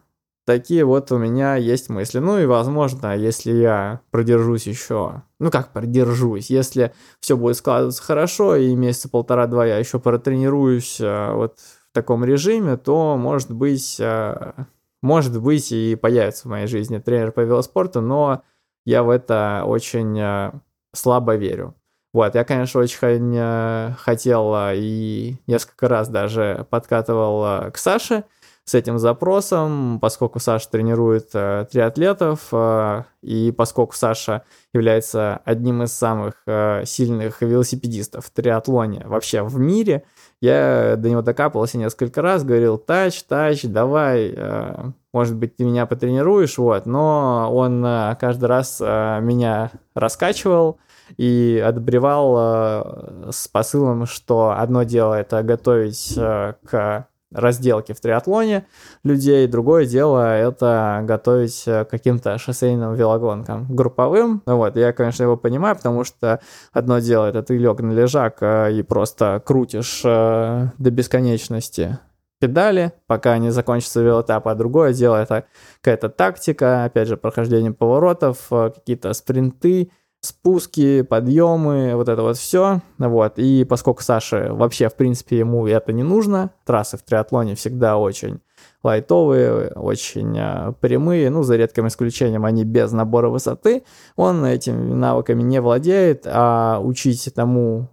такие 0.47 0.85
вот 0.85 1.13
у 1.13 1.19
меня 1.19 1.57
есть 1.57 1.91
мысли. 1.91 2.19
Ну 2.21 2.39
и, 2.39 2.47
возможно, 2.47 3.17
если 3.17 3.53
я 3.53 4.01
продержусь 4.11 4.67
еще, 4.67 5.23
ну 5.41 5.51
как 5.51 5.73
продержусь, 5.73 6.49
если 6.49 6.95
все 7.21 7.37
будет 7.37 7.57
складываться 7.57 8.03
хорошо, 8.03 8.57
и 8.57 8.75
месяца 8.75 9.09
полтора-два 9.11 9.67
я 9.67 9.79
еще 9.79 9.99
протренируюсь 9.99 10.99
а, 11.03 11.35
вот 11.35 11.59
в 11.59 11.93
таком 11.93 12.25
режиме, 12.25 12.77
то, 12.77 13.17
может 13.17 13.51
быть, 13.51 13.99
а, 14.01 14.67
может 15.07 15.41
быть, 15.41 15.71
и 15.73 15.95
появится 15.95 16.47
в 16.47 16.51
моей 16.51 16.67
жизни 16.67 16.99
тренер 16.99 17.31
по 17.33 17.41
велоспорту, 17.41 18.01
но 18.01 18.43
я 18.85 19.03
в 19.03 19.11
это 19.11 19.63
очень 19.65 20.19
э, 20.19 20.53
слабо 20.93 21.37
верю. 21.37 21.75
Вот, 22.13 22.35
я, 22.35 22.45
конечно, 22.45 22.81
очень 22.81 23.35
э, 23.37 23.93
хотел 23.99 24.53
э, 24.55 24.73
и 24.77 25.37
несколько 25.47 25.89
раз 25.89 26.09
даже 26.09 26.67
подкатывал 26.71 27.71
к 27.71 27.79
Саше, 27.79 28.25
с 28.67 28.75
этим 28.75 28.99
запросом, 28.99 30.01
поскольку 30.01 30.41
Саша 30.41 30.69
тренирует 30.69 31.31
э, 31.35 31.67
триатлетов, 31.71 32.49
э, 32.51 33.05
и 33.23 33.53
поскольку 33.53 33.95
Саша 33.95 34.43
является 34.75 35.41
одним 35.45 35.85
из 35.85 35.93
самых 35.93 36.43
э, 36.49 36.83
сильных 36.85 37.43
велосипедистов 37.43 38.27
в 38.27 38.31
триатлоне 38.31 39.05
вообще 39.07 39.43
в 39.43 39.57
мире, 39.61 40.03
я 40.41 40.97
до 40.99 41.09
него 41.09 41.23
докапывался 41.23 41.79
несколько 41.79 42.23
раз, 42.23 42.43
говорил, 42.43 42.77
тач, 42.77 43.23
тач, 43.23 43.63
давай, 43.63 44.35
э, 44.37 44.91
может 45.13 45.37
быть, 45.37 45.57
ты 45.57 45.65
меня 45.65 45.87
потренируешь, 45.87 46.59
вот, 46.59 46.87
но 46.87 47.49
он 47.55 47.87
э, 47.87 48.17
каждый 48.21 48.47
раз 48.47 48.79
э, 48.81 49.21
меня 49.23 49.71
раскачивал, 49.95 50.81
и 51.17 51.63
отбревал 51.65 52.35
э, 52.37 53.31
с 53.31 53.47
посылом, 53.47 54.07
что 54.07 54.57
одно 54.59 54.83
дело 54.83 55.15
это 55.15 55.45
готовить 55.45 56.15
э, 56.17 56.55
к 56.65 57.07
разделке 57.33 57.95
в 57.95 58.01
триатлоне 58.01 58.67
людей, 59.03 59.47
другое 59.47 59.87
дело 59.87 60.37
это 60.37 61.01
готовить 61.05 61.65
э, 61.67 61.85
каким-то 61.85 62.39
шоссейным 62.39 62.95
велогонкам 62.95 63.67
групповым. 63.69 64.43
Вот, 64.47 64.77
я, 64.77 64.93
конечно, 64.93 65.23
его 65.25 65.37
понимаю, 65.37 65.77
потому 65.77 66.05
что 66.05 66.41
одно 66.73 66.99
дело 66.99 67.27
это 67.27 67.43
ты 67.43 67.59
лег 67.59 67.81
на 67.81 67.93
лежак 67.93 68.43
и 68.43 68.83
просто 68.83 69.43
крутишь 69.45 70.03
до 70.03 70.73
бесконечности 70.79 71.99
педали, 72.39 72.93
пока 73.07 73.39
не 73.39 73.51
закончится 73.51 74.03
велотап, 74.03 74.47
а 74.47 74.55
другое 74.55 74.93
дело 74.93 75.17
это 75.17 75.47
какая-то 75.81 76.09
тактика, 76.09 76.85
опять 76.85 77.09
же, 77.09 77.17
прохождение 77.17 77.73
поворотов, 77.73 78.47
какие-то 78.51 79.13
спринты, 79.15 79.91
спуски, 80.21 81.03
подъемы, 81.03 81.95
вот 81.95 82.09
это 82.09 82.23
вот 82.23 82.37
все. 82.37 82.81
Вот. 82.99 83.39
И 83.39 83.65
поскольку 83.65 84.03
Саше 84.03 84.49
вообще, 84.53 84.89
в 84.89 84.95
принципе, 84.95 85.39
ему 85.39 85.67
это 85.67 85.93
не 85.93 86.03
нужно, 86.03 86.51
трассы 86.65 86.97
в 86.97 87.03
триатлоне 87.03 87.55
всегда 87.55 87.97
очень 87.97 88.41
лайтовые, 88.83 89.73
очень 89.73 90.37
э, 90.39 90.73
прямые, 90.81 91.31
ну, 91.31 91.43
за 91.43 91.57
редким 91.57 91.89
исключением, 91.89 92.45
они 92.45 92.65
без 92.65 92.93
набора 92.93 93.29
высоты, 93.29 93.83
он 94.15 94.45
этими 94.45 94.95
навыками 94.95 95.43
не 95.43 95.61
владеет, 95.61 96.23
а 96.27 96.79
учить 96.81 97.33
тому, 97.35 97.89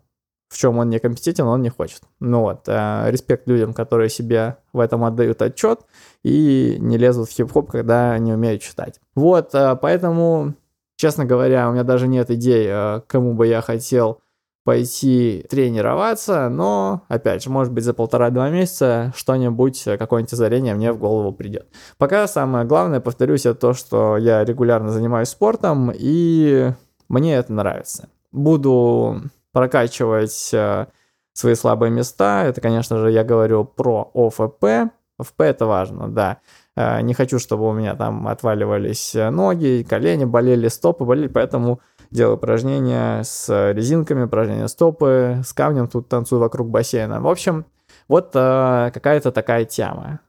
в 0.49 0.57
чем 0.57 0.77
он 0.77 0.89
не 0.89 0.99
компетентен, 0.99 1.45
он 1.47 1.61
не 1.61 1.69
хочет. 1.69 2.01
Ну 2.19 2.41
вот, 2.41 2.67
э, 2.67 3.05
респект 3.09 3.47
людям, 3.47 3.73
которые 3.73 4.09
себе 4.09 4.57
в 4.71 4.79
этом 4.79 5.03
отдают 5.03 5.41
отчет 5.41 5.81
и 6.23 6.77
не 6.79 6.97
лезут 6.97 7.29
в 7.29 7.33
хип-хоп, 7.33 7.71
когда 7.71 8.17
не 8.19 8.31
умеют 8.33 8.61
читать. 8.61 8.99
Вот, 9.15 9.55
э, 9.55 9.75
поэтому 9.81 10.53
Честно 10.95 11.25
говоря, 11.25 11.69
у 11.69 11.73
меня 11.73 11.83
даже 11.83 12.07
нет 12.07 12.29
идей, 12.29 12.67
э, 12.69 13.01
кому 13.07 13.33
бы 13.33 13.47
я 13.47 13.61
хотел 13.61 14.21
пойти 14.63 15.45
тренироваться, 15.49 16.47
но, 16.47 17.01
опять 17.09 17.43
же, 17.43 17.49
может 17.49 17.73
быть, 17.73 17.83
за 17.83 17.93
полтора-два 17.93 18.49
месяца 18.49 19.11
что-нибудь, 19.15 19.85
э, 19.87 19.97
какое-нибудь 19.97 20.33
озарение 20.33 20.73
мне 20.73 20.93
в 20.93 20.97
голову 20.97 21.33
придет. 21.33 21.67
Пока 21.97 22.27
самое 22.27 22.65
главное, 22.65 23.01
повторюсь, 23.01 23.45
это 23.45 23.59
то, 23.59 23.73
что 23.73 24.17
я 24.17 24.43
регулярно 24.45 24.89
занимаюсь 24.89 25.29
спортом, 25.29 25.91
и 25.93 26.71
мне 27.09 27.35
это 27.35 27.51
нравится. 27.51 28.09
Буду 28.31 29.21
прокачивать 29.51 30.49
э, 30.53 30.87
свои 31.33 31.55
слабые 31.55 31.91
места. 31.91 32.43
Это, 32.45 32.61
конечно 32.61 32.97
же, 32.97 33.11
я 33.11 33.23
говорю 33.23 33.65
про 33.65 34.09
ОФП. 34.13 34.91
ОФП 35.19 35.41
это 35.41 35.65
важно, 35.65 36.07
да. 36.07 36.39
Э, 36.75 37.01
не 37.01 37.13
хочу, 37.13 37.39
чтобы 37.39 37.67
у 37.69 37.73
меня 37.73 37.95
там 37.95 38.27
отваливались 38.27 39.15
э, 39.15 39.29
ноги, 39.29 39.85
колени 39.87 40.25
болели, 40.25 40.67
стопы 40.67 41.05
болели, 41.05 41.27
поэтому 41.27 41.81
делаю 42.09 42.37
упражнения 42.37 43.23
с 43.23 43.71
резинками, 43.73 44.23
упражнения 44.23 44.67
стопы, 44.67 45.41
с 45.45 45.53
камнем 45.53 45.87
тут 45.87 46.09
танцую 46.09 46.39
вокруг 46.39 46.69
бассейна. 46.69 47.21
В 47.21 47.27
общем, 47.27 47.65
вот 48.07 48.31
э, 48.33 48.91
какая-то 48.93 49.31
такая 49.31 49.65
тема. 49.65 50.19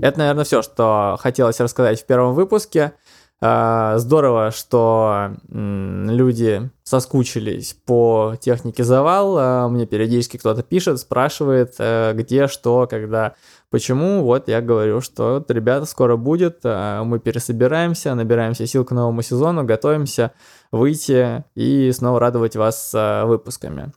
Это, 0.00 0.18
наверное, 0.18 0.44
все, 0.44 0.62
что 0.62 1.16
хотелось 1.20 1.60
рассказать 1.60 2.00
в 2.02 2.06
первом 2.06 2.34
выпуске. 2.34 2.92
Здорово, 3.40 4.50
что 4.50 5.30
люди 5.48 6.70
соскучились 6.82 7.72
по 7.86 8.34
технике 8.38 8.82
завал. 8.82 9.70
Мне 9.70 9.86
периодически 9.86 10.38
кто-то 10.38 10.64
пишет, 10.64 10.98
спрашивает, 10.98 11.76
где, 11.78 12.48
что, 12.48 12.88
когда, 12.90 13.36
почему. 13.70 14.22
Вот 14.22 14.48
я 14.48 14.60
говорю, 14.60 15.00
что, 15.00 15.44
ребята, 15.48 15.86
скоро 15.86 16.16
будет. 16.16 16.64
Мы 16.64 17.18
пересобираемся, 17.18 18.14
набираемся 18.14 18.66
сил 18.66 18.84
к 18.84 18.90
новому 18.92 19.22
сезону, 19.22 19.64
готовимся 19.64 20.32
выйти 20.72 21.44
и 21.54 21.90
снова 21.92 22.20
радовать 22.20 22.56
вас 22.56 22.92
выпусками. 23.24 23.92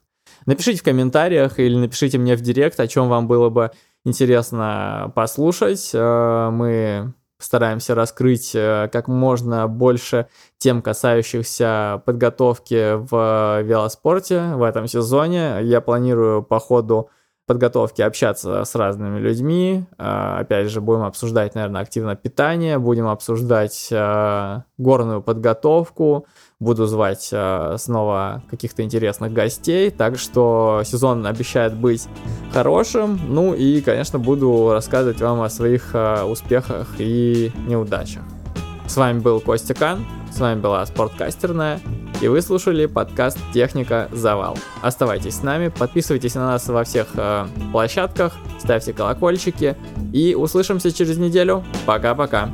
Напишите 0.46 0.80
в 0.80 0.84
комментариях 0.84 1.60
или 1.60 1.76
напишите 1.76 2.18
мне 2.18 2.36
в 2.36 2.42
директ, 2.42 2.80
о 2.80 2.88
чем 2.88 3.10
вам 3.10 3.28
было 3.28 3.50
бы 3.50 3.72
интересно 4.04 5.12
послушать. 5.16 5.92
Мы 5.94 7.14
стараемся 7.38 7.96
раскрыть 7.96 8.52
как 8.52 9.08
можно 9.08 9.68
больше 9.68 10.28
тем, 10.58 10.82
касающихся 10.82 12.02
подготовки 12.06 12.96
в 12.96 13.62
велоспорте 13.64 14.54
в 14.56 14.64
этом 14.64 14.88
сезоне. 14.88 15.60
Я 15.62 15.82
планирую 15.82 16.44
по 16.44 16.60
ходу 16.60 17.10
подготовки 17.52 18.02
общаться 18.02 18.64
с 18.64 18.76
разными 18.76 19.20
людьми. 19.20 19.84
Э, 19.98 20.38
опять 20.40 20.70
же, 20.70 20.80
будем 20.80 21.04
обсуждать, 21.04 21.54
наверное, 21.54 21.82
активно 21.82 22.16
питание, 22.16 22.80
будем 22.80 23.08
обсуждать 23.08 23.90
э, 23.92 24.62
горную 24.78 25.22
подготовку, 25.22 26.28
буду 26.62 26.86
звать 26.86 27.28
э, 27.34 27.76
снова 27.78 28.42
каких-то 28.50 28.84
интересных 28.84 29.34
гостей, 29.34 29.90
так 29.90 30.18
что 30.18 30.84
сезон 30.86 31.28
обещает 31.28 31.76
быть 31.76 32.08
хорошим, 32.54 33.20
ну 33.28 33.54
и, 33.54 33.82
конечно, 33.82 34.18
буду 34.18 34.72
рассказывать 34.72 35.20
вам 35.20 35.42
о 35.42 35.50
своих 35.50 35.94
э, 35.94 36.24
успехах 36.24 36.88
и 37.00 37.52
неудачах. 37.68 38.24
С 38.88 38.96
вами 38.96 39.20
был 39.20 39.42
Костя 39.42 39.74
Кан, 39.74 40.06
с 40.32 40.40
вами 40.40 40.60
была 40.60 40.86
Спорткастерная, 40.86 41.80
и 42.22 42.28
вы 42.28 42.42
слушали 42.42 42.86
подкаст 42.86 43.38
«Техника. 43.54 44.08
Завал». 44.12 44.58
Оставайтесь 44.82 45.36
с 45.36 45.44
нами, 45.44 45.70
подписывайтесь 45.70 46.36
на 46.36 46.48
нас 46.48 46.68
во 46.68 46.84
всех 46.84 47.08
э, 47.16 47.48
площадках, 47.72 48.34
ставьте 48.60 48.94
колокольчики, 48.94 49.76
и 50.14 50.36
услышимся 50.36 50.92
через 50.92 51.18
неделю. 51.18 51.64
Пока-пока. 51.86 52.50